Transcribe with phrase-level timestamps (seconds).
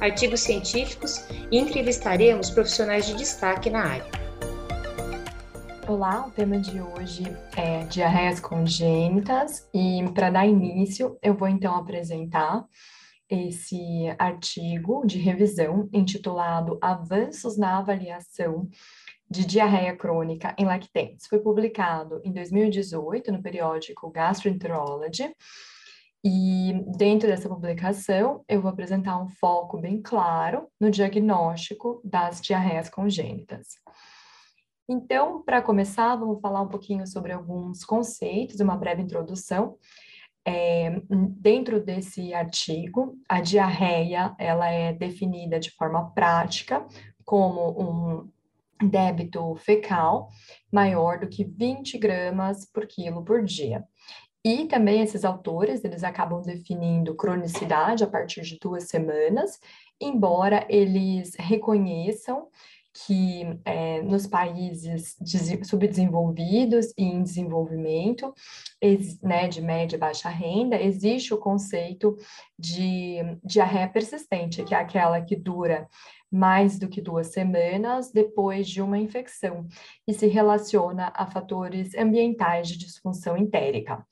[0.00, 4.26] artigos científicos e entrevistaremos profissionais de destaque na área.
[5.88, 7.24] Olá, o tema de hoje
[7.56, 12.64] é diarreias congênitas e para dar início eu vou então apresentar
[13.30, 18.68] esse artigo de revisão intitulado Avanços na avaliação
[19.28, 21.26] de diarreia crônica em lactentes.
[21.26, 25.34] Foi publicado em 2018 no periódico Gastroenterology.
[26.28, 32.88] E dentro dessa publicação, eu vou apresentar um foco bem claro no diagnóstico das diarreias
[32.88, 33.68] congênitas.
[34.88, 39.76] Então, para começar, vamos falar um pouquinho sobre alguns conceitos, uma breve introdução.
[40.44, 46.84] É, dentro desse artigo, a diarreia ela é definida de forma prática
[47.24, 48.28] como um
[48.84, 50.28] débito fecal
[50.72, 53.84] maior do que 20 gramas por quilo por dia.
[54.48, 59.58] E também esses autores, eles acabam definindo cronicidade a partir de duas semanas,
[60.00, 62.46] embora eles reconheçam
[63.04, 65.16] que é, nos países
[65.64, 68.32] subdesenvolvidos e em desenvolvimento,
[69.22, 72.16] né, de média e baixa renda, existe o conceito
[72.58, 75.86] de diarreia persistente, que é aquela que dura
[76.30, 79.66] mais do que duas semanas depois de uma infecção
[80.06, 84.04] e se relaciona a fatores ambientais de disfunção entérica.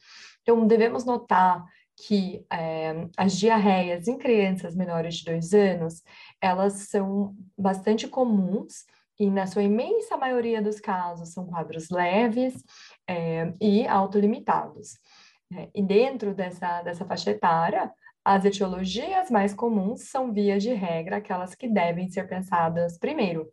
[0.42, 1.64] Então, devemos notar
[1.96, 6.02] que é, as diarreias em crianças menores de dois anos,
[6.40, 8.84] elas são bastante comuns
[9.18, 12.54] e, na sua imensa maioria dos casos, são quadros leves
[13.08, 14.98] é, e autolimitados.
[15.52, 17.92] É, e dentro dessa, dessa faixa etária,
[18.24, 23.46] as etiologias mais comuns são, via de regra, aquelas que devem ser pensadas primeiro.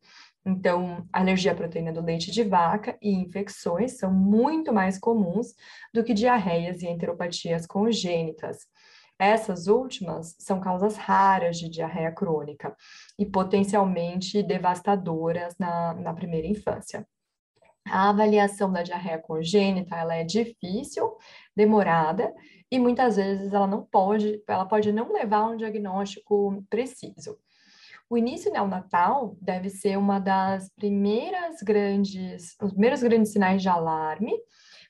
[0.46, 5.54] Então, alergia à proteína do leite de vaca e infecções são muito mais comuns
[5.94, 8.68] do que diarreias e enteropatias congênitas.
[9.20, 12.76] Essas últimas são causas raras de diarreia crônica
[13.20, 17.08] e potencialmente devastadoras na, na primeira infância.
[17.88, 21.18] A avaliação da diarreia congênita ela é difícil,
[21.56, 22.34] demorada
[22.72, 27.38] e muitas vezes ela não pode, ela pode não levar a um diagnóstico preciso.
[28.12, 34.38] O início neonatal deve ser uma das primeiras grandes, os primeiros grandes sinais de alarme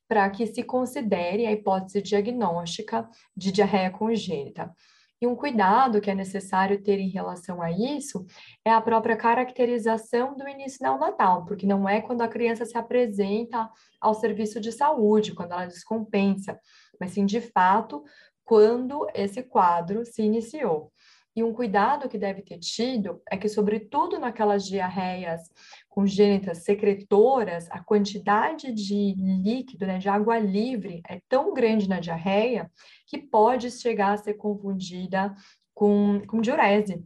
[0.07, 4.73] para que se considere a hipótese diagnóstica de diarreia congênita.
[5.21, 8.25] E um cuidado que é necessário ter em relação a isso
[8.65, 13.69] é a própria caracterização do início neonatal, porque não é quando a criança se apresenta
[14.01, 16.59] ao serviço de saúde, quando ela descompensa,
[16.99, 18.03] mas sim, de fato,
[18.43, 20.91] quando esse quadro se iniciou.
[21.33, 25.49] E um cuidado que deve ter tido é que, sobretudo naquelas diarreias
[25.87, 32.69] congênitas secretoras, a quantidade de líquido, né, de água livre, é tão grande na diarreia
[33.07, 35.33] que pode chegar a ser confundida
[35.73, 37.01] com, com diurese.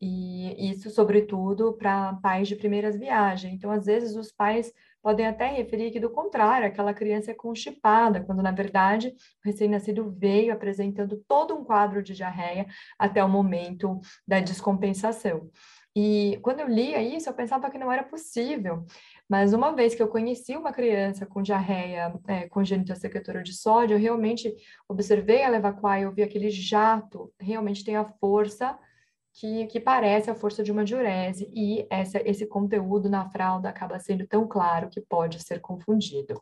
[0.00, 3.54] E isso, sobretudo, para pais de primeiras viagens.
[3.54, 4.72] Então, às vezes, os pais
[5.04, 10.10] podem até referir que, do contrário, aquela criança é constipada, quando, na verdade, o recém-nascido
[10.10, 12.66] veio apresentando todo um quadro de diarreia
[12.98, 15.50] até o momento da descompensação.
[15.94, 18.86] E quando eu lia isso, eu pensava que não era possível.
[19.28, 23.96] Mas uma vez que eu conheci uma criança com diarreia é, congênita secretora de sódio,
[23.96, 24.54] eu realmente
[24.88, 28.76] observei ela evacuar e eu vi aquele jato realmente tem a força
[29.34, 33.98] que, que parece a força de uma diurese, e essa, esse conteúdo na fralda acaba
[33.98, 36.40] sendo tão claro que pode ser confundido.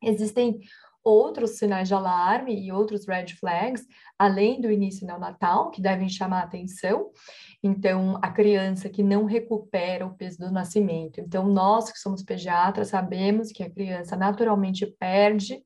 [0.00, 0.60] Existem
[1.04, 3.84] outros sinais de alarme e outros red flags,
[4.16, 7.10] além do início neonatal, que devem chamar atenção.
[7.60, 11.20] Então, a criança que não recupera o peso do nascimento.
[11.20, 15.60] Então, nós que somos pediatras sabemos que a criança naturalmente perde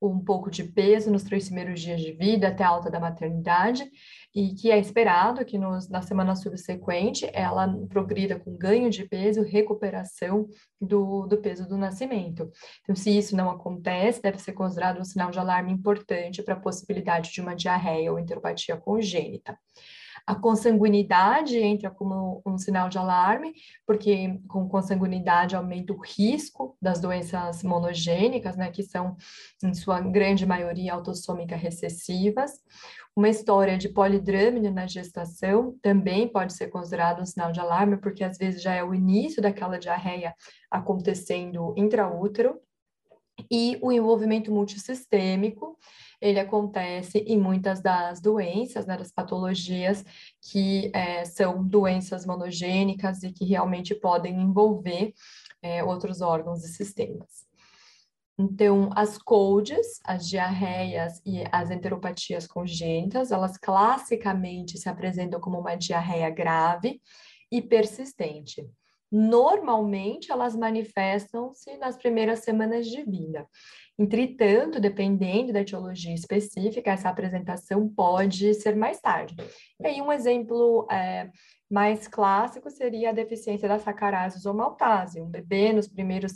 [0.00, 3.90] um pouco de peso nos três primeiros dias de vida até a alta da maternidade
[4.34, 9.42] e que é esperado que nos, na semana subsequente ela progrida com ganho de peso,
[9.42, 10.48] recuperação
[10.80, 12.50] do, do peso do nascimento.
[12.82, 16.60] Então, se isso não acontece, deve ser considerado um sinal de alarme importante para a
[16.60, 19.58] possibilidade de uma diarreia ou enteropatia congênita.
[20.26, 23.52] A consanguinidade entra como um sinal de alarme,
[23.86, 29.16] porque com consanguinidade aumenta o risco das doenças monogênicas, né, que são,
[29.62, 32.52] em sua grande maioria, autossômica recessivas.
[33.16, 38.22] Uma história de polidrâmino na gestação também pode ser considerado um sinal de alarme, porque
[38.22, 40.34] às vezes já é o início daquela diarreia
[40.70, 42.60] acontecendo intraútero.
[43.50, 45.78] E o envolvimento multissistêmico,
[46.20, 50.04] ele acontece em muitas das doenças, né, das patologias
[50.40, 55.14] que é, são doenças monogênicas e que realmente podem envolver
[55.62, 57.48] é, outros órgãos e sistemas.
[58.38, 65.74] Então, as COLDs, as diarreias e as enteropatias congênitas, elas classicamente se apresentam como uma
[65.74, 67.02] diarreia grave
[67.52, 68.66] e persistente.
[69.12, 73.46] Normalmente, elas manifestam-se nas primeiras semanas de vida.
[74.00, 79.36] Entretanto, dependendo da etiologia específica, essa apresentação pode ser mais tarde.
[79.78, 81.28] E aí, um exemplo é,
[81.70, 85.20] mais clássico seria a deficiência da sacarase ou maltase.
[85.20, 86.32] Um bebê nos primeiros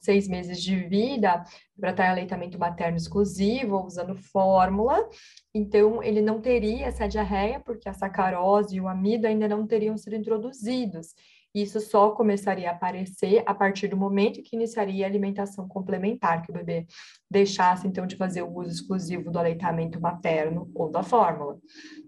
[0.00, 1.44] seis meses de vida
[1.78, 5.06] para ter aleitamento materno exclusivo, usando fórmula,
[5.54, 9.98] então ele não teria essa diarreia, porque a sacarose e o amido ainda não teriam
[9.98, 11.14] sido introduzidos.
[11.54, 16.50] Isso só começaria a aparecer a partir do momento que iniciaria a alimentação complementar, que
[16.50, 16.86] o bebê
[17.30, 21.58] deixasse, então, de fazer o uso exclusivo do aleitamento materno ou da fórmula.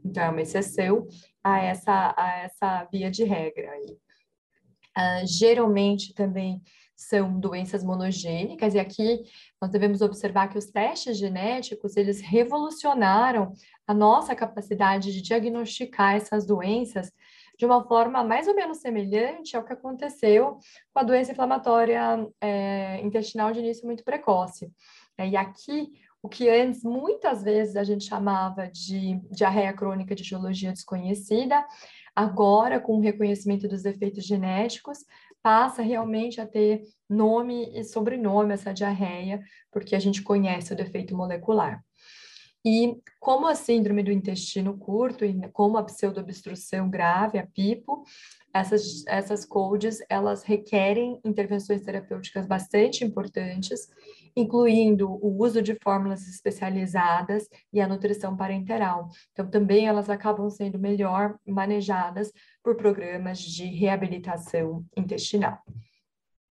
[0.05, 1.07] Então, é uma exceção
[1.43, 3.71] a essa, a essa via de regra.
[3.71, 3.99] Aí.
[4.97, 6.63] Uh, geralmente, também,
[6.97, 9.25] são doenças monogênicas, e aqui
[9.61, 13.53] nós devemos observar que os testes genéticos, eles revolucionaram
[13.87, 17.13] a nossa capacidade de diagnosticar essas doenças
[17.59, 20.59] de uma forma mais ou menos semelhante ao que aconteceu
[20.93, 24.73] com a doença inflamatória é, intestinal de início muito precoce.
[25.17, 25.93] É, e aqui,
[26.23, 31.65] o que antes muitas vezes a gente chamava de diarreia crônica de geologia desconhecida,
[32.15, 34.99] agora, com o reconhecimento dos efeitos genéticos,
[35.43, 41.15] passa realmente a ter nome e sobrenome essa diarreia, porque a gente conhece o defeito
[41.15, 41.85] molecular.
[42.65, 48.05] E como a síndrome do intestino curto e como a pseudoobstrução grave, a PIPO,
[48.55, 53.89] essas, essas CODES, elas requerem intervenções terapêuticas bastante importantes,
[54.35, 59.11] incluindo o uso de fórmulas especializadas e a nutrição parenteral.
[59.33, 62.33] Então, também elas acabam sendo melhor manejadas
[62.63, 65.59] por programas de reabilitação intestinal.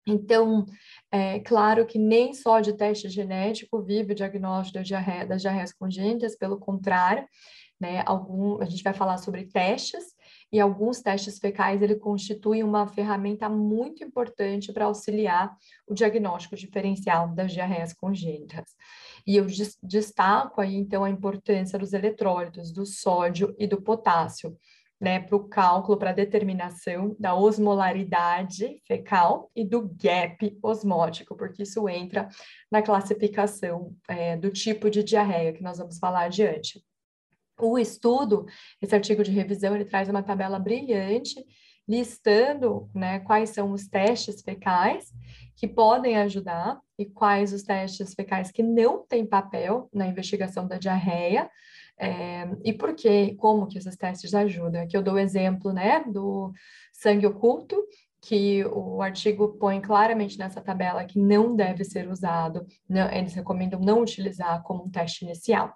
[0.08, 0.64] Então,
[1.12, 4.78] é claro que nem só de teste genético vive o diagnóstico
[5.28, 7.26] das diarreias congênitas, pelo contrário,
[7.80, 10.04] né, algum, a gente vai falar sobre testes,
[10.50, 15.54] e alguns testes fecais ele constituem uma ferramenta muito importante para auxiliar
[15.86, 18.74] o diagnóstico diferencial das diarreias congênitas.
[19.26, 19.46] E eu
[19.82, 24.56] destaco aí, então, a importância dos eletrólitos, do sódio e do potássio,
[25.00, 31.62] né, para o cálculo, para a determinação da osmolaridade fecal e do gap osmótico, porque
[31.62, 32.28] isso entra
[32.70, 36.82] na classificação é, do tipo de diarreia que nós vamos falar adiante.
[37.60, 38.46] O estudo,
[38.80, 41.44] esse artigo de revisão, ele traz uma tabela brilhante
[41.88, 45.10] listando né, quais são os testes fecais
[45.56, 50.76] que podem ajudar e quais os testes fecais que não têm papel na investigação da
[50.76, 51.50] diarreia,
[51.98, 54.82] é, e por que, como que esses testes ajudam?
[54.82, 56.52] Aqui eu dou o exemplo, né, do
[56.92, 57.76] sangue oculto,
[58.20, 63.80] que o artigo põe claramente nessa tabela que não deve ser usado, não, eles recomendam
[63.80, 65.72] não utilizar como um teste inicial.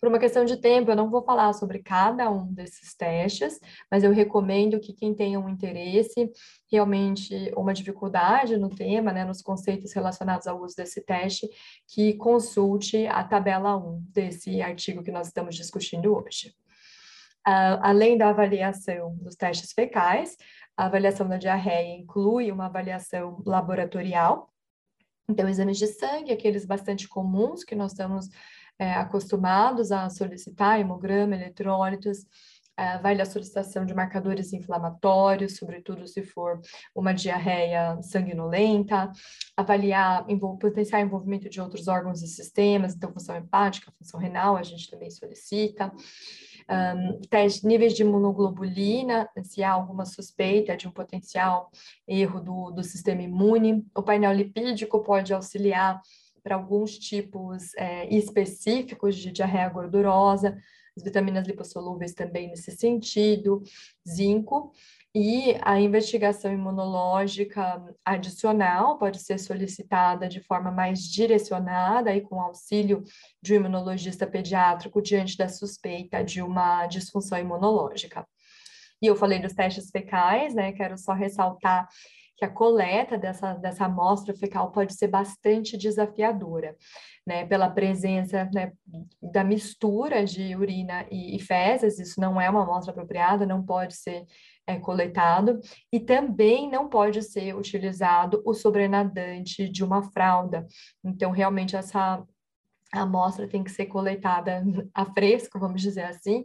[0.00, 3.58] Por uma questão de tempo, eu não vou falar sobre cada um desses testes,
[3.90, 6.30] mas eu recomendo que quem tenha um interesse,
[6.70, 11.48] realmente uma dificuldade no tema, né, nos conceitos relacionados ao uso desse teste,
[11.88, 16.54] que consulte a tabela 1 desse artigo que nós estamos discutindo hoje.
[17.48, 20.36] Uh, além da avaliação dos testes fecais,
[20.76, 24.50] a avaliação da diarreia inclui uma avaliação laboratorial,
[25.28, 28.28] então, exames de sangue, aqueles bastante comuns que nós estamos
[28.78, 32.26] é, acostumados a solicitar, hemograma, eletrólitos,
[32.78, 36.60] é, a solicitação de marcadores inflamatórios, sobretudo se for
[36.94, 39.10] uma diarreia sanguinolenta,
[39.56, 44.62] avaliar envol potencial envolvimento de outros órgãos e sistemas, então função hepática, função renal, a
[44.62, 45.90] gente também solicita.
[46.68, 51.70] Um, teste, níveis de imunoglobulina, se há alguma suspeita de um potencial
[52.06, 53.86] erro do, do sistema imune.
[53.96, 56.02] O painel lipídico pode auxiliar
[56.46, 60.56] para alguns tipos é, específicos de diarreia gordurosa,
[60.96, 63.64] as vitaminas lipossolúveis também nesse sentido,
[64.08, 64.70] zinco,
[65.12, 73.02] e a investigação imunológica adicional pode ser solicitada de forma mais direcionada e com auxílio
[73.42, 78.24] de um imunologista pediátrico diante da suspeita de uma disfunção imunológica.
[79.02, 80.72] E eu falei dos testes fecais, né?
[80.72, 81.88] Quero só ressaltar
[82.36, 86.76] que a coleta dessa, dessa amostra fecal pode ser bastante desafiadora,
[87.26, 88.72] né, pela presença né,
[89.22, 93.96] da mistura de urina e, e fezes, isso não é uma amostra apropriada, não pode
[93.96, 94.24] ser
[94.66, 95.60] é, coletado,
[95.92, 100.66] e também não pode ser utilizado o sobrenadante de uma fralda.
[101.04, 102.22] Então, realmente, essa
[102.92, 104.62] a amostra tem que ser coletada
[104.94, 106.44] a fresco, vamos dizer assim,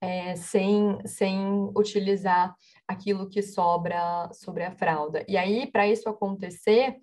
[0.00, 1.38] é, sem, sem
[1.76, 2.54] utilizar
[2.86, 5.24] aquilo que sobra sobre a fralda.
[5.28, 6.96] E aí, para isso acontecer,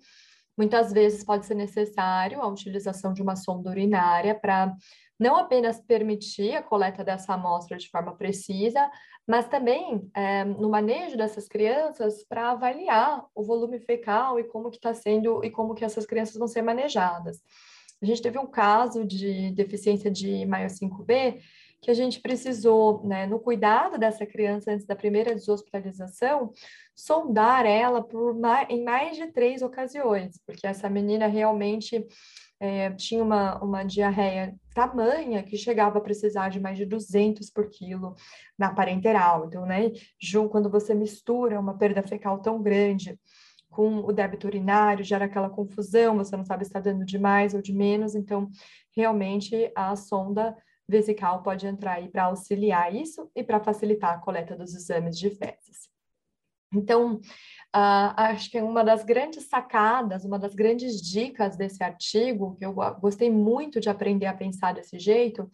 [0.56, 4.74] muitas vezes pode ser necessário a utilização de uma sonda urinária para
[5.18, 8.90] não apenas permitir a coleta dessa amostra de forma precisa,
[9.26, 14.76] mas também é, no manejo dessas crianças para avaliar o volume fecal e como que
[14.78, 17.40] está sendo e como que essas crianças vão ser manejadas.
[18.02, 21.40] A gente teve um caso de deficiência de maio 5B
[21.82, 26.52] que a gente precisou, né, no cuidado dessa criança antes da primeira deshospitalização,
[26.94, 32.06] sondar ela por mais, em mais de três ocasiões, porque essa menina realmente
[32.60, 37.68] é, tinha uma, uma diarreia tamanha que chegava a precisar de mais de 200 por
[37.68, 38.14] quilo
[38.56, 39.46] na parenteral.
[39.46, 39.90] Então, né,
[40.52, 43.18] quando você mistura uma perda fecal tão grande
[43.68, 47.54] com o débito urinário, gera aquela confusão, você não sabe se está dando de mais
[47.54, 48.48] ou de menos, então,
[48.94, 50.56] realmente, a sonda
[50.88, 55.30] vesical pode entrar aí para auxiliar isso e para facilitar a coleta dos exames de
[55.30, 55.90] fezes.
[56.74, 62.64] Então, uh, acho que uma das grandes sacadas, uma das grandes dicas desse artigo, que
[62.64, 65.50] eu gostei muito de aprender a pensar desse jeito,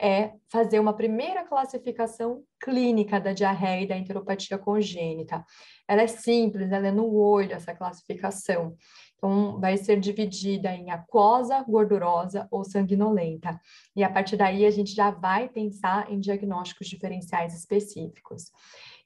[0.00, 5.44] é fazer uma primeira classificação clínica da diarreia e da enteropatia congênita.
[5.86, 8.74] Ela é simples, ela é no olho, essa classificação.
[9.20, 13.60] Então, vai ser dividida em aquosa, gordurosa ou sanguinolenta.
[13.94, 18.50] E a partir daí, a gente já vai pensar em diagnósticos diferenciais específicos.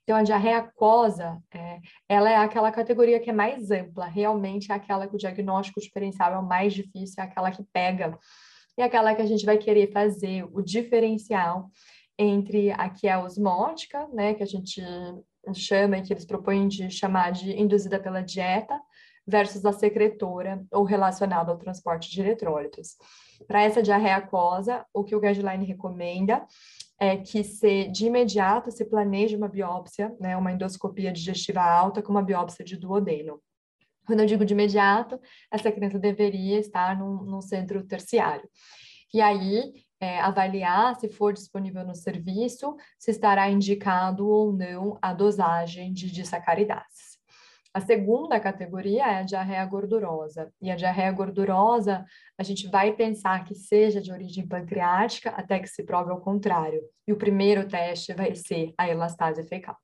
[0.03, 4.75] Então, a diarreia aquosa, é, ela é aquela categoria que é mais ampla, realmente é
[4.75, 8.17] aquela que o diagnóstico diferencial é o mais difícil, é aquela que pega,
[8.77, 11.69] e é aquela que a gente vai querer fazer o diferencial
[12.17, 14.81] entre a que é osmótica, né, que a gente
[15.53, 18.79] chama e que eles propõem de chamar de induzida pela dieta,
[19.27, 22.95] versus a secretora ou relacionada ao transporte de eletrólitos.
[23.47, 26.45] Para essa diarreia aquosa, o que o guideline recomenda
[26.99, 32.11] é que se de imediato se planeje uma biópsia, né, uma endoscopia digestiva alta com
[32.11, 33.41] uma biópsia de duodeno.
[34.05, 35.19] Quando eu digo de imediato,
[35.51, 38.47] essa criança deveria estar num, num centro terciário.
[39.13, 45.13] E aí, é, avaliar se for disponível no serviço, se estará indicado ou não a
[45.13, 47.14] dosagem de disacaridase.
[47.75, 50.49] A segunda categoria é a diarreia gordurosa.
[50.61, 52.05] E a diarreia gordurosa,
[52.37, 56.81] a gente vai pensar que seja de origem pancreática até que se prove ao contrário.
[57.05, 59.75] E o primeiro teste vai ser a elastase fecal.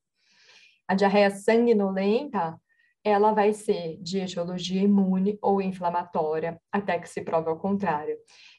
[0.88, 2.58] A diarreia sanguinolenta,
[3.04, 8.16] ela vai ser de etiologia imune ou inflamatória, até que se prove ao contrário.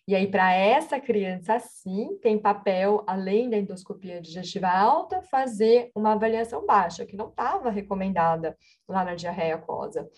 [0.07, 6.13] E aí, para essa criança, sim, tem papel, além da endoscopia digestiva alta, fazer uma
[6.13, 8.57] avaliação baixa, que não estava recomendada
[8.89, 10.09] lá na diarreia aquosa.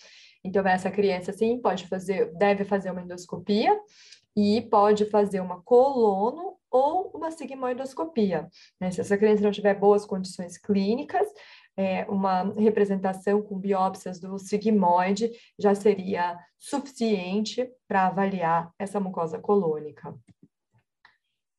[0.42, 3.78] Então, essa criança, sim, pode fazer, deve fazer uma endoscopia
[4.36, 8.48] e pode fazer uma colono ou uma sigmoidoscopia.
[8.80, 8.90] Né?
[8.90, 11.26] Se essa criança não tiver boas condições clínicas,
[11.76, 20.14] é, uma representação com biópsias do sigmoide já seria suficiente para avaliar essa mucosa colônica.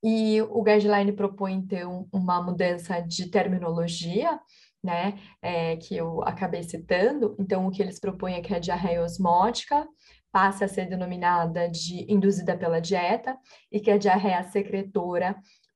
[0.04, 4.40] E o guideline propõe, então, uma mudança de terminologia,
[4.84, 7.36] né, é, que eu acabei citando.
[7.40, 9.88] Então, o que eles propõem é que a diarreia osmótica
[10.32, 13.36] passe a ser denominada de induzida pela dieta
[13.72, 15.36] e que a diarreia secretora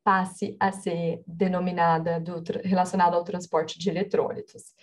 [0.09, 4.73] passe a ser denominada do, relacionada ao transporte de eletrólitos.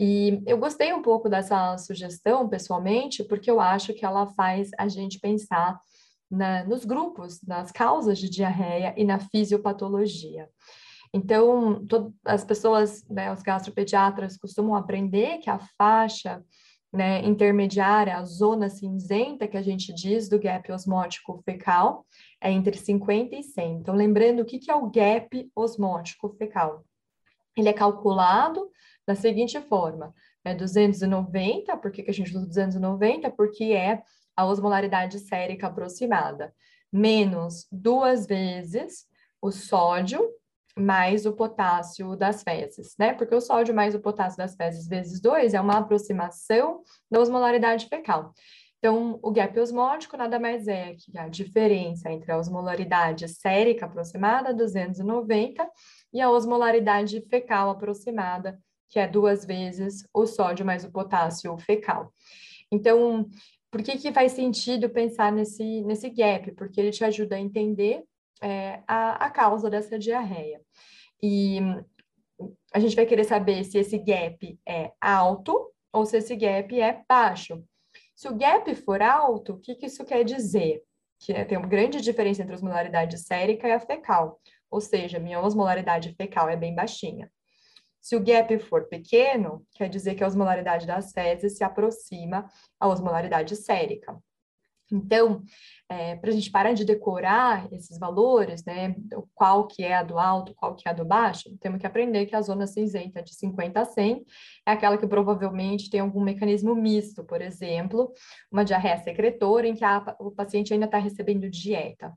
[0.00, 4.88] E eu gostei um pouco dessa sugestão, pessoalmente, porque eu acho que ela faz a
[4.88, 5.80] gente pensar
[6.28, 10.48] na, nos grupos, nas causas de diarreia e na fisiopatologia.
[11.14, 11.86] Então,
[12.24, 16.42] as pessoas, né, os gastropediatras costumam aprender que a faixa
[16.92, 22.04] né, intermediária, a zona cinzenta que a gente diz do gap osmótico fecal,
[22.40, 23.72] é entre 50 e 100.
[23.76, 26.84] Então, lembrando o que, que é o gap osmótico fecal.
[27.56, 28.70] Ele é calculado
[29.06, 33.30] da seguinte forma, é 290, por que, que a gente usa 290?
[33.30, 34.02] Porque é
[34.36, 36.54] a osmolaridade sérica aproximada,
[36.92, 39.06] menos duas vezes
[39.40, 40.28] o sódio
[40.76, 43.12] mais o potássio das fezes, né?
[43.12, 47.86] Porque o sódio mais o potássio das fezes vezes 2 é uma aproximação da osmolaridade
[47.86, 48.32] fecal.
[48.78, 54.52] Então, o gap osmótico nada mais é que a diferença entre a osmolaridade sérica aproximada,
[54.52, 55.70] 290,
[56.12, 58.58] e a osmolaridade fecal aproximada,
[58.90, 62.12] que é duas vezes o sódio mais o potássio fecal.
[62.72, 63.28] Então,
[63.70, 66.50] por que, que faz sentido pensar nesse, nesse gap?
[66.52, 68.02] Porque ele te ajuda a entender
[68.40, 70.60] é, a, a causa dessa diarreia.
[71.22, 71.60] E
[72.72, 77.02] a gente vai querer saber se esse gap é alto ou se esse gap é
[77.08, 77.62] baixo.
[78.14, 80.82] Se o gap for alto, o que, que isso quer dizer?
[81.20, 85.18] Que é, tem uma grande diferença entre a osmolaridade sérica e a fecal, ou seja,
[85.18, 87.30] minha osmolaridade fecal é bem baixinha.
[88.00, 92.88] Se o gap for pequeno, quer dizer que a osmolaridade das fezes se aproxima à
[92.88, 94.18] osmolaridade sérica.
[94.92, 95.42] Então,
[95.88, 98.94] é, para a gente parar de decorar esses valores, né,
[99.34, 102.26] qual que é a do alto, qual que é a do baixo, temos que aprender
[102.26, 104.24] que a zona cinzenta de 50 a 100
[104.66, 108.12] é aquela que provavelmente tem algum mecanismo misto, por exemplo,
[108.50, 112.12] uma diarreia secretora em que a, o paciente ainda está recebendo dieta.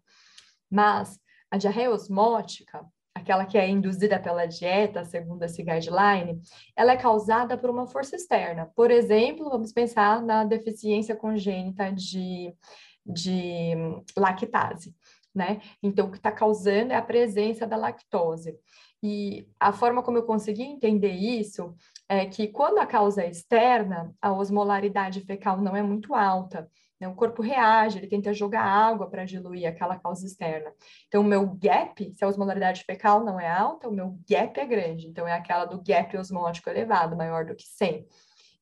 [0.70, 1.18] Mas
[1.50, 6.42] a diarreia osmótica, aquela que é induzida pela dieta, segundo esse guideline,
[6.76, 8.70] ela é causada por uma força externa.
[8.76, 12.54] Por exemplo, vamos pensar na deficiência congênita de,
[13.06, 13.74] de
[14.18, 14.94] lactase,
[15.34, 15.62] né?
[15.82, 18.54] Então, o que está causando é a presença da lactose.
[19.02, 21.74] E a forma como eu consegui entender isso
[22.10, 26.70] é que quando a causa é externa, a osmolaridade fecal não é muito alta.
[27.00, 27.08] Né?
[27.08, 30.72] O corpo reage, ele tenta jogar água para diluir aquela causa externa.
[31.08, 34.66] Então, o meu gap, se a osmolaridade fecal não é alta, o meu gap é
[34.66, 35.08] grande.
[35.08, 38.06] Então, é aquela do gap osmótico elevado, maior do que 100.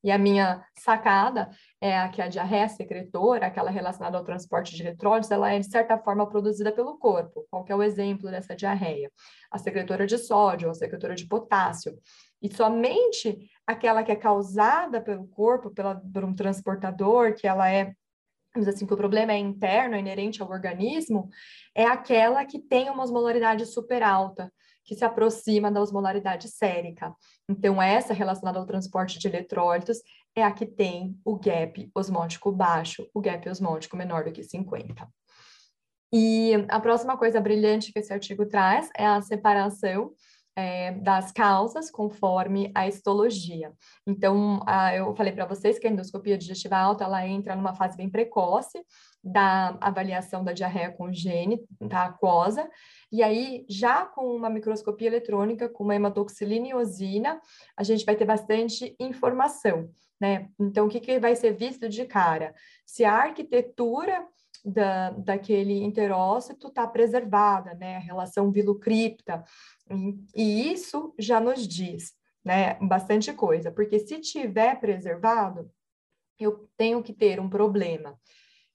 [0.04, 1.48] E a minha sacada
[1.80, 5.70] é a que a diarreia secretora, aquela relacionada ao transporte de eletrólitos, ela é, de
[5.70, 7.46] certa forma, produzida pelo corpo.
[7.50, 9.10] Qual é o exemplo dessa diarreia?
[9.50, 11.98] A secretora de sódio, a secretora de potássio.
[12.42, 17.94] E somente aquela que é causada pelo corpo, pela, por um transportador, que ela é
[18.54, 21.28] vamos assim, que o problema é interno, é inerente ao organismo,
[21.74, 24.52] é aquela que tem uma osmolaridade super alta,
[24.84, 27.12] que se aproxima da osmolaridade sérica.
[27.48, 29.98] Então, essa relacionada ao transporte de eletrólitos
[30.36, 35.08] é a que tem o gap osmótico baixo, o gap osmótico menor do que 50.
[36.12, 40.12] E a próxima coisa brilhante que esse artigo traz é a separação
[40.56, 43.72] é, das causas conforme a histologia.
[44.06, 47.96] Então, a, eu falei para vocês que a endoscopia digestiva alta ela entra numa fase
[47.96, 48.84] bem precoce
[49.22, 52.68] da avaliação da diarreia congênita da aquosa,
[53.10, 57.40] e aí, já com uma microscopia eletrônica, com uma hematoxilina e eosina,
[57.76, 59.88] a gente vai ter bastante informação,
[60.20, 60.48] né?
[60.58, 62.54] Então, o que, que vai ser visto de cara?
[62.84, 64.26] Se a arquitetura
[64.64, 67.96] da, daquele interócito está preservada, né?
[67.96, 69.44] A relação vilo-cripta.
[70.34, 72.12] E, isso já nos diz,
[72.44, 72.74] né?
[72.80, 75.70] Bastante coisa, porque se tiver preservado,
[76.38, 78.18] eu tenho que ter um problema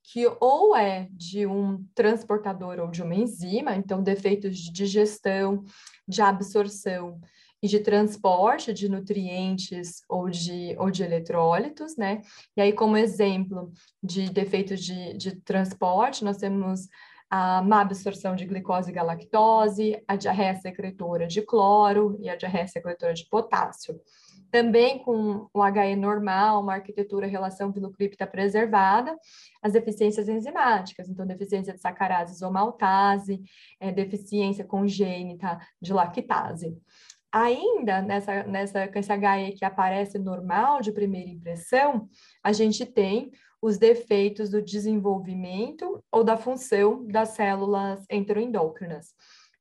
[0.02, 5.63] que ou é de um transportador ou de uma enzima, então defeitos de digestão,
[6.08, 7.19] de absorção,
[7.62, 12.22] e de transporte de nutrientes ou de, ou de eletrólitos, né?
[12.56, 16.88] E aí, como exemplo de defeitos de, de transporte, nós temos
[17.30, 22.68] a má absorção de glicose e galactose, a diarreia secretora de cloro e a diarreia
[22.68, 24.00] secretora de potássio.
[24.52, 29.15] Também com o HE normal, uma arquitetura relação vilocripta preservada,
[29.62, 33.39] as deficiências enzimáticas, então deficiência de sacarase ou maltase,
[33.80, 36.76] é, deficiência congênita de lactase.
[37.32, 42.10] Ainda nessa, nessa com esse HE que aparece normal de primeira impressão,
[42.44, 43.30] a gente tem
[43.62, 49.13] os defeitos do desenvolvimento ou da função das células enteroendócrinas.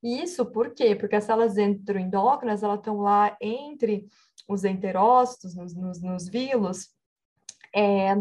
[0.03, 0.95] E isso por quê?
[0.95, 4.07] Porque as células enteroendócrinas, elas estão lá entre
[4.49, 6.89] os enterócitos, nos, nos, nos vilos,
[7.75, 8.15] é,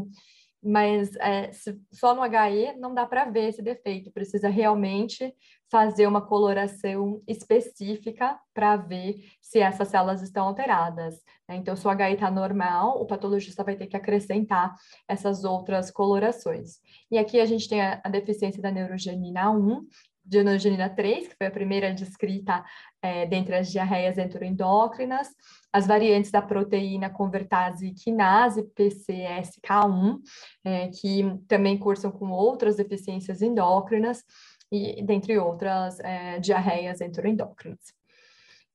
[0.63, 5.33] mas é, se, só no HE não dá para ver esse defeito, precisa realmente
[5.69, 11.15] fazer uma coloração específica para ver se essas células estão alteradas.
[11.47, 11.57] Né?
[11.57, 14.73] Então, se o HI está normal, o patologista vai ter que acrescentar
[15.07, 16.79] essas outras colorações.
[17.11, 19.85] E aqui a gente tem a, a deficiência da neurogenina 1,
[20.27, 22.63] de neurogenina 3, que foi a primeira descrita
[23.01, 25.29] é, dentre as diarreias enteroendócrinas,
[25.71, 30.19] as variantes da proteína convertase quinase, PCSK1,
[30.65, 34.23] é, que também cursam com outras deficiências endócrinas,
[34.69, 37.79] e dentre outras é, diarreias enteroendócrinas.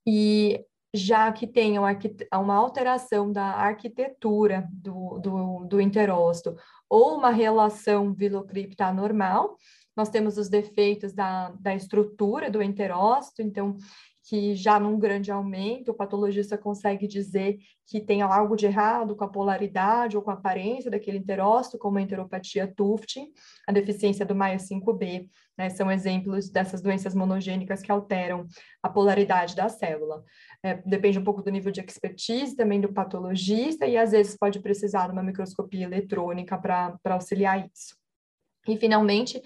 [0.06, 6.54] E já que tem uma alteração da arquitetura do, do, do interócito
[6.88, 9.56] ou uma relação vilocripta anormal,
[9.96, 13.76] nós temos os defeitos da, da estrutura do enterócito, então,
[14.24, 19.24] que já num grande aumento, o patologista consegue dizer que tem algo de errado com
[19.24, 23.32] a polaridade ou com a aparência daquele enterócito, como a enteropatia Tufting,
[23.66, 25.28] a deficiência do Maia 5B,
[25.58, 28.46] né, são exemplos dessas doenças monogênicas que alteram
[28.82, 30.24] a polaridade da célula.
[30.62, 34.60] É, depende um pouco do nível de expertise também do patologista e às vezes pode
[34.60, 37.96] precisar de uma microscopia eletrônica para auxiliar isso.
[38.68, 39.42] E finalmente,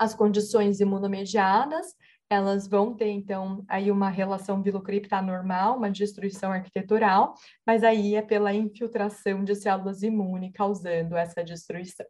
[0.00, 1.94] as condições imunomediadas,
[2.30, 7.34] elas vão ter, então, aí uma relação vilocripta normal, uma destruição arquitetural,
[7.66, 12.06] mas aí é pela infiltração de células imunes causando essa destruição.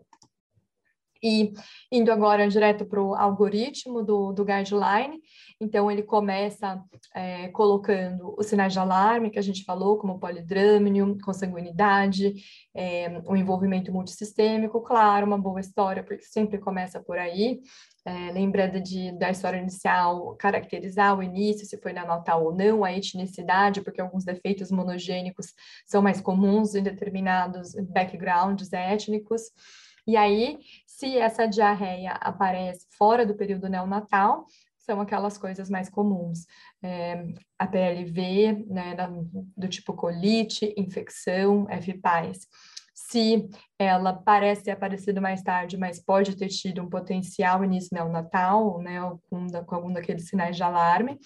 [1.22, 1.52] E
[1.92, 5.20] indo agora direto para o algoritmo do, do guideline,
[5.60, 6.82] então ele começa
[7.14, 12.34] é, colocando os sinais de alarme que a gente falou, como polidrâmino, consanguinidade,
[12.74, 17.60] é, o envolvimento multissistêmico, claro, uma boa história, porque sempre começa por aí,
[18.04, 22.82] é, lembrando de, da história inicial, caracterizar o início, se foi na nota ou não,
[22.82, 25.48] a etnicidade, porque alguns defeitos monogênicos
[25.86, 29.42] são mais comuns em determinados backgrounds étnicos.
[30.10, 34.44] E aí, se essa diarreia aparece fora do período neonatal,
[34.76, 36.46] são aquelas coisas mais comuns.
[36.82, 38.96] É, a PLV, né,
[39.56, 42.48] do tipo colite, infecção, FPAS
[42.92, 48.80] se ela parece ter aparecido mais tarde, mas pode ter tido um potencial início neonatal,
[48.80, 51.18] né, com, com algum daqueles sinais de alarme,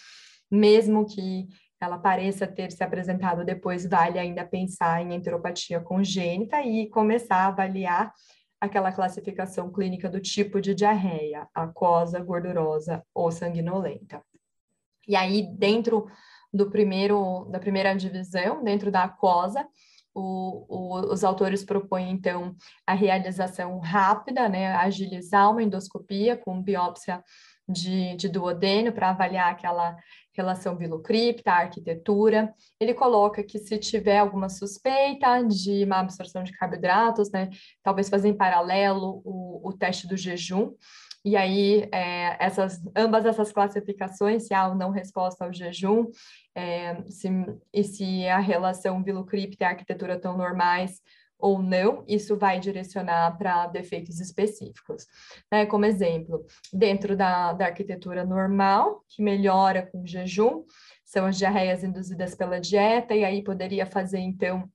[0.50, 1.46] mesmo que
[1.80, 7.46] ela pareça ter se apresentado depois, vale ainda pensar em enteropatia congênita e começar a
[7.48, 8.12] avaliar
[8.64, 14.22] aquela classificação clínica do tipo de diarreia, aquosa, gordurosa ou sanguinolenta.
[15.06, 16.06] E aí, dentro
[16.52, 19.66] do primeiro, da primeira divisão, dentro da aquosa,
[20.14, 22.54] o, o, os autores propõem, então,
[22.86, 27.22] a realização rápida, né, agilizar uma endoscopia com biópsia
[27.68, 29.96] de, de duodeno para avaliar aquela
[30.34, 32.52] relação vilocripta, arquitetura.
[32.78, 37.50] Ele coloca que se tiver alguma suspeita de má absorção de carboidratos, né,
[37.82, 40.74] talvez fazer em paralelo o, o teste do jejum,
[41.24, 46.10] e aí, é, essas, ambas essas classificações, se há ou não resposta ao jejum,
[46.54, 47.28] é, se,
[47.72, 51.00] e se a relação vilocripta e arquitetura estão normais
[51.44, 55.06] ou não, isso vai direcionar para defeitos específicos.
[55.52, 55.66] Né?
[55.66, 60.64] Como exemplo, dentro da, da arquitetura normal, que melhora com jejum,
[61.04, 64.66] são as diarreias induzidas pela dieta, e aí poderia fazer, então,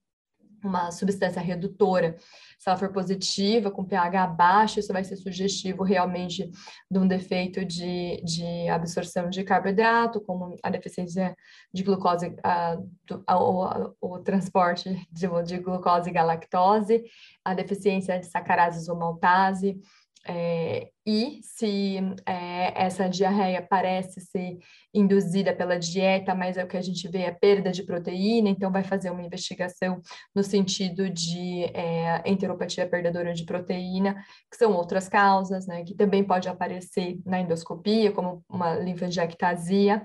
[0.64, 2.16] uma substância redutora.
[2.58, 6.52] Se ela for positiva, com pH baixo, isso vai ser sugestivo realmente
[6.92, 11.36] de um defeito de, de absorção de carboidrato, como a deficiência
[11.74, 12.78] de glucose, a,
[13.26, 17.04] a, o, o, transporte de, de glucose e galactose,
[17.46, 19.80] a deficiência de sacarases ou maltase,
[20.28, 24.58] é, e se é, essa diarreia parece ser
[24.94, 28.72] induzida pela dieta, mas é o que a gente vê é perda de proteína, então
[28.72, 30.02] vai fazer uma investigação
[30.36, 34.16] no sentido de é, enteropatia perdedora de proteína,
[34.52, 40.04] que são outras causas, né, que também pode aparecer na endoscopia, como uma linfangiectasia.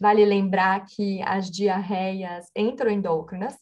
[0.00, 3.54] Vale lembrar que as diarreias enteroendócrinas,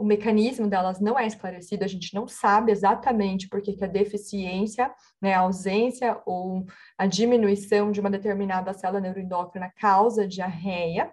[0.00, 4.90] o mecanismo delas não é esclarecido, a gente não sabe exatamente por que, a deficiência,
[5.20, 6.64] né, a ausência ou
[6.96, 11.12] a diminuição de uma determinada célula neuroendócrina causa diarreia,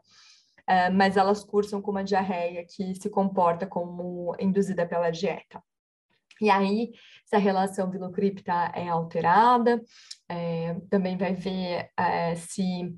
[0.69, 5.61] uh, mas elas cursam com uma diarreia que se comporta como induzida pela dieta.
[6.39, 6.93] E aí,
[7.25, 9.81] se a relação vilocripta é alterada,
[10.29, 12.95] é, também vai ver é, se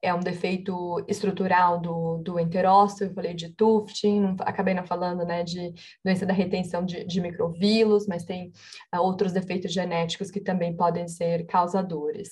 [0.00, 5.24] é um defeito estrutural do, do enterócito, eu falei de tufting, não, acabei não falando
[5.24, 5.72] né, de
[6.04, 8.52] doença da retenção de, de microvírus, mas tem
[8.94, 12.30] uh, outros defeitos genéticos que também podem ser causadores.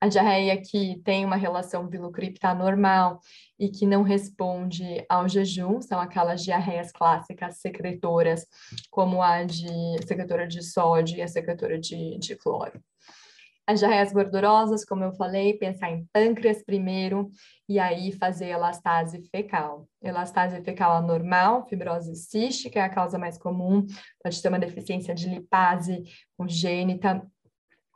[0.00, 3.20] A diarreia que tem uma relação vilocripta normal
[3.58, 8.44] e que não responde ao jejum, são aquelas diarreias clássicas secretoras,
[8.90, 9.66] como a de
[10.06, 12.82] secretora de sódio e a secretora de, de cloro.
[13.66, 17.30] As diarreias gordurosas, como eu falei, pensar em pâncreas primeiro
[17.66, 19.88] e aí fazer elastase fecal.
[20.02, 23.86] Elastase fecal anormal, fibrose cística é a causa mais comum,
[24.22, 26.02] pode ter uma deficiência de lipase
[26.36, 27.26] congênita,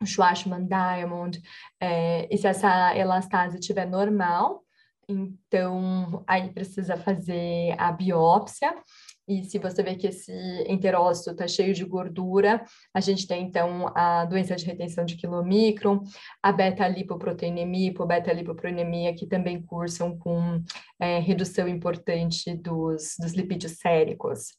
[0.01, 1.41] o Schwarzman Diamond,
[1.81, 4.63] é, e se essa elastase estiver normal,
[5.09, 8.75] então aí precisa fazer a biópsia,
[9.29, 10.33] e se você vê que esse
[10.67, 12.65] enterócito está cheio de gordura,
[12.95, 16.03] a gente tem então a doença de retenção de quilomicron,
[16.43, 20.63] a beta-lipoproteinemia, hipobeta-lipoproteinemia, que também cursam com
[20.99, 24.55] é, redução importante dos, dos lipídios séricos.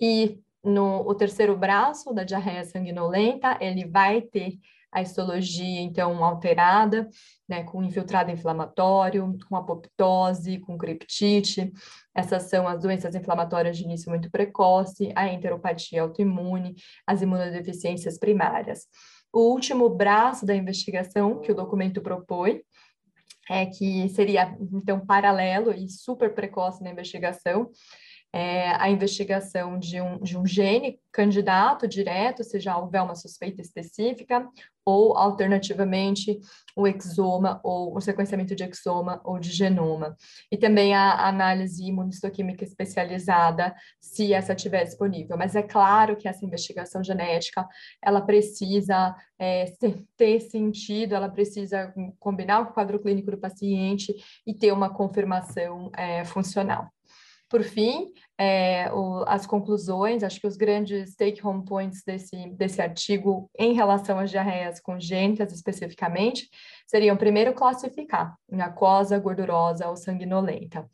[0.00, 4.58] E no o terceiro braço da diarreia sanguinolenta, ele vai ter
[4.96, 7.06] a histologia, então, alterada,
[7.46, 11.70] né, com infiltrado inflamatório, com apoptose, com criptite.
[12.14, 18.86] Essas são as doenças inflamatórias de início muito precoce, a enteropatia autoimune, as imunodeficiências primárias.
[19.30, 22.62] O último braço da investigação que o documento propõe
[23.50, 27.70] é que seria, então, paralelo e super precoce na investigação,
[28.36, 33.62] é, a investigação de um, de um gene candidato direto, se já houver uma suspeita
[33.62, 34.46] específica,
[34.84, 36.38] ou alternativamente
[36.76, 40.14] o exoma ou o sequenciamento de exoma ou de genoma.
[40.52, 45.38] E também a análise imunistoquímica especializada, se essa estiver disponível.
[45.38, 47.66] Mas é claro que essa investigação genética,
[48.02, 49.64] ela precisa é,
[50.14, 54.14] ter sentido, ela precisa combinar com o quadro clínico do paciente
[54.46, 56.90] e ter uma confirmação é, funcional.
[57.48, 63.48] Por fim, é, o, as conclusões, acho que os grandes take-home points desse, desse artigo
[63.56, 66.48] em relação às diarreias congênitas especificamente,
[66.86, 70.88] seriam, primeiro, classificar em aquosa, gordurosa ou sanguinolenta.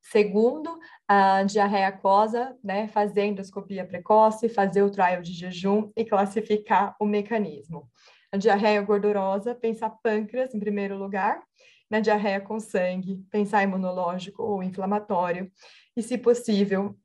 [0.00, 6.96] Segundo, a diarreia aquosa, né, fazer endoscopia precoce, fazer o trial de jejum e classificar
[6.98, 7.90] o mecanismo.
[8.32, 11.42] A diarreia gordurosa, pensar pâncreas em primeiro lugar,
[11.90, 15.50] na diarreia com sangue, pensar imunológico ou inflamatório,
[15.96, 16.96] e, se possível,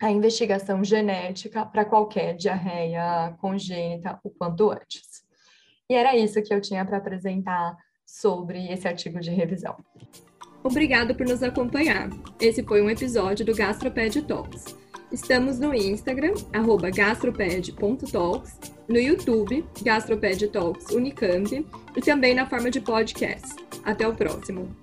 [0.00, 5.22] a investigação genética para qualquer diarreia congênita o quanto antes.
[5.88, 9.76] E era isso que eu tinha para apresentar sobre esse artigo de revisão.
[10.64, 12.08] Obrigado por nos acompanhar.
[12.40, 14.76] Esse foi um episódio do Gastroped Talks.
[15.12, 16.34] Estamos no Instagram,
[16.90, 23.54] gastroped.talks, no YouTube, Gastroped Talks Unicamp, e também na forma de podcast.
[23.84, 24.74] Até o próximo!